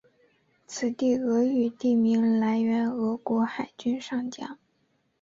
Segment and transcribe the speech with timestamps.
[0.65, 4.57] 此地俄语地名来源俄国海军上将。